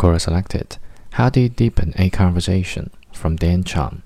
Quora 0.00 0.18
selected. 0.18 0.78
How 1.10 1.28
do 1.28 1.42
you 1.42 1.50
deepen 1.50 1.92
a 1.98 2.08
conversation? 2.08 2.90
From 3.12 3.36
Dan 3.36 3.64
Chang. 3.64 4.00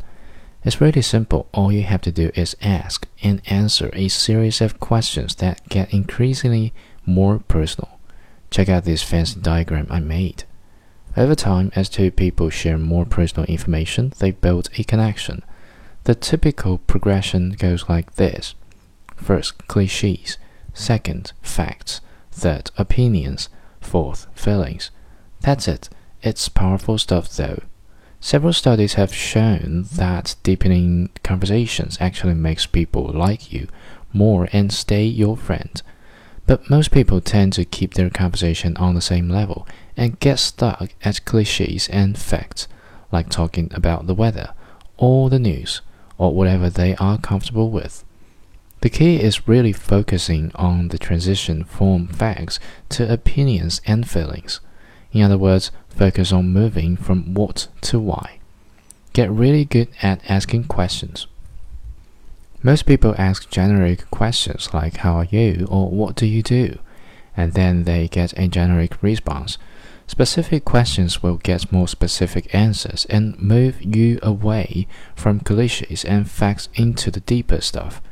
It's 0.65 0.81
really 0.81 1.03
simple. 1.03 1.47
All 1.55 1.71
you 1.71 1.85
have 1.85 2.01
to 2.01 2.11
do 2.11 2.33
is 2.35 2.57
ask 2.61 3.07
and 3.23 3.41
answer 3.47 3.91
a 3.93 4.09
series 4.09 4.61
of 4.61 4.81
questions 4.81 5.37
that 5.37 5.69
get 5.69 5.95
increasingly 5.95 6.75
more 7.07 7.39
personal. 7.47 8.01
Check 8.51 8.69
out 8.69 8.83
this 8.83 9.05
fancy 9.05 9.39
diagram 9.39 9.87
I 9.89 10.01
made. 10.01 10.43
Over 11.17 11.37
time, 11.37 11.71
as 11.77 11.89
two 11.89 12.11
people 12.11 12.51
share 12.51 12.77
more 12.77 13.05
personal 13.05 13.47
information, 13.47 14.13
they 14.19 14.33
build 14.33 14.71
a 14.77 14.83
connection. 14.83 15.45
The 16.05 16.17
typical 16.17 16.79
progression 16.79 17.51
goes 17.51 17.89
like 17.89 18.17
this 18.17 18.57
First, 19.15 19.69
cliches. 19.69 20.39
Second, 20.73 21.33
facts. 21.41 22.01
Third, 22.33 22.73
opinions. 22.77 23.49
Fourth, 23.81 24.27
feelings. 24.35 24.91
That's 25.45 25.69
it. 25.69 25.91
It's 26.23 26.49
powerful 26.49 26.97
stuff 26.97 27.29
though. 27.29 27.61
Several 28.19 28.55
studies 28.55 28.95
have 28.95 29.15
shown 29.15 29.85
that 29.93 30.37
deepening 30.43 31.11
conversations 31.23 31.99
actually 32.01 32.33
makes 32.33 32.65
people 32.65 33.09
like 33.09 33.53
you 33.53 33.69
more 34.15 34.49
and 34.55 34.73
stay 34.73 35.05
your 35.05 35.37
friend. 35.37 35.83
But 36.47 36.71
most 36.71 36.91
people 36.93 37.21
tend 37.21 37.53
to 37.55 37.67
keep 37.67 37.93
their 37.93 38.09
conversation 38.09 38.75
on 38.79 38.95
the 38.95 39.03
same 39.03 39.29
level 39.29 39.69
and 39.99 40.19
get 40.19 40.39
stuck 40.39 40.95
at 41.05 41.27
cliches 41.27 41.89
and 41.89 42.17
facts, 42.17 42.67
like 43.13 43.29
talking 43.29 43.71
about 43.75 44.07
the 44.07 44.15
weather, 44.15 44.55
or 44.97 45.29
the 45.29 45.39
news, 45.39 45.83
or 46.17 46.33
whatever 46.33 46.71
they 46.71 46.97
are 46.97 47.19
comfortable 47.19 47.71
with. 47.71 48.03
The 48.81 48.89
key 48.89 49.21
is 49.21 49.47
really 49.47 49.73
focusing 49.75 50.53
on 50.55 50.89
the 50.89 50.99
transition 50.99 51.65
from 51.65 52.09
facts 52.09 52.59
to 52.91 53.13
opinions 53.13 53.83
and 53.87 54.09
feelings. 54.09 54.61
In 55.15 55.23
other 55.23 55.39
words, 55.39 55.71
focus 55.89 56.33
on 56.33 56.53
moving 56.53 56.97
from 56.97 57.33
what 57.33 57.69
to 57.83 57.99
why. 57.99 58.41
Get 59.15 59.31
really 59.31 59.65
good 59.65 59.89
at 60.03 60.29
asking 60.29 60.65
questions. 60.65 61.27
Most 62.63 62.85
people 62.85 63.15
ask 63.17 63.49
generic 63.49 64.11
questions 64.11 64.75
like 64.75 64.99
How 64.99 65.15
are 65.15 65.25
you 65.31 65.67
or 65.71 65.89
What 65.89 66.17
do 66.17 66.27
you 66.27 66.43
do? 66.43 66.79
and 67.37 67.53
then 67.55 67.85
they 67.85 68.09
get 68.09 68.33
a 68.39 68.49
generic 68.49 69.03
response. 69.03 69.59
Specific 70.07 70.65
questions 70.65 71.23
will 71.23 71.37
get 71.39 71.73
more 71.73 71.89
specific 71.89 72.55
answers 72.55 73.07
and 73.07 73.39
move 73.41 73.83
you 73.83 74.19
away 74.23 74.87
from 75.17 75.41
cliches 75.41 76.05
and 76.05 76.31
facts 76.31 76.69
into 76.75 77.11
the 77.11 77.21
deeper 77.21 77.61
stuff. 77.61 78.03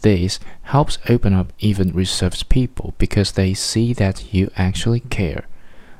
This 0.00 0.40
helps 0.62 0.98
open 1.08 1.34
up 1.34 1.52
even 1.58 1.92
reserved 1.92 2.48
people 2.48 2.94
because 2.98 3.32
they 3.32 3.52
see 3.52 3.92
that 3.94 4.32
you 4.32 4.50
actually 4.56 5.00
care. 5.00 5.44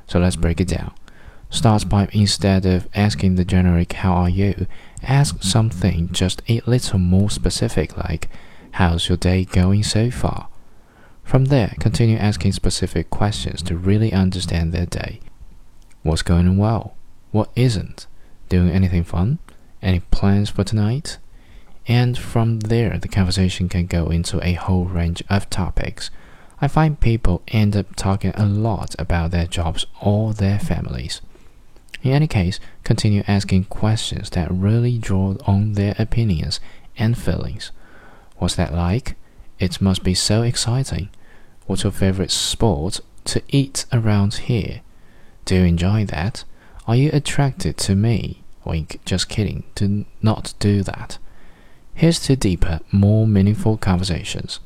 So 0.09 0.19
let's 0.19 0.35
break 0.35 0.59
it 0.59 0.67
down. 0.67 0.91
Start 1.51 1.87
by 1.87 2.09
instead 2.11 2.65
of 2.65 2.89
asking 2.95 3.35
the 3.35 3.45
generic 3.45 3.93
how 3.93 4.13
are 4.13 4.29
you, 4.29 4.65
ask 5.03 5.43
something 5.43 6.09
just 6.11 6.41
a 6.49 6.61
little 6.65 6.97
more 6.97 7.29
specific 7.29 7.95
like 7.95 8.27
how's 8.71 9.07
your 9.07 9.17
day 9.17 9.45
going 9.45 9.83
so 9.83 10.09
far. 10.09 10.47
From 11.23 11.45
there, 11.45 11.75
continue 11.79 12.17
asking 12.17 12.53
specific 12.53 13.11
questions 13.11 13.61
to 13.63 13.77
really 13.77 14.11
understand 14.11 14.71
their 14.73 14.87
day. 14.87 15.19
What's 16.01 16.23
going 16.23 16.57
well? 16.57 16.95
What 17.29 17.51
isn't? 17.55 18.07
Doing 18.47 18.71
anything 18.71 19.03
fun? 19.03 19.37
Any 19.79 19.99
plans 19.99 20.49
for 20.49 20.63
tonight? 20.63 21.19
And 21.87 22.17
from 22.17 22.61
there, 22.61 22.97
the 22.97 23.07
conversation 23.07 23.69
can 23.69 23.85
go 23.85 24.07
into 24.07 24.43
a 24.43 24.53
whole 24.53 24.85
range 24.85 25.23
of 25.29 25.51
topics. 25.51 26.09
I 26.61 26.67
find 26.67 26.99
people 26.99 27.41
end 27.47 27.75
up 27.75 27.95
talking 27.95 28.31
a 28.35 28.45
lot 28.45 28.95
about 28.99 29.31
their 29.31 29.47
jobs 29.47 29.85
or 30.01 30.33
their 30.33 30.59
families. 30.59 31.21
In 32.01 32.11
any 32.11 32.27
case, 32.27 32.59
continue 32.83 33.23
asking 33.27 33.65
questions 33.65 34.29
that 34.31 34.51
really 34.51 34.97
draw 34.97 35.35
on 35.45 35.73
their 35.73 35.95
opinions 35.97 36.59
and 36.97 37.17
feelings. 37.17 37.71
What's 38.37 38.55
that 38.55 38.73
like? 38.73 39.15
It 39.57 39.81
must 39.81 40.03
be 40.03 40.13
so 40.13 40.41
exciting. 40.41 41.09
What's 41.65 41.83
your 41.83 41.91
favorite 41.91 42.31
sport 42.31 43.01
to 43.25 43.41
eat 43.49 43.85
around 43.91 44.35
here? 44.35 44.81
Do 45.45 45.55
you 45.55 45.63
enjoy 45.63 46.05
that? 46.05 46.43
Are 46.87 46.95
you 46.95 47.09
attracted 47.13 47.77
to 47.77 47.95
me? 47.95 48.43
Wink, 48.65 48.99
just 49.05 49.29
kidding. 49.29 49.63
Do 49.75 50.05
not 50.21 50.53
do 50.59 50.83
that. 50.83 51.17
Here's 51.93 52.19
to 52.21 52.35
deeper, 52.35 52.79
more 52.91 53.27
meaningful 53.27 53.77
conversations. 53.77 54.59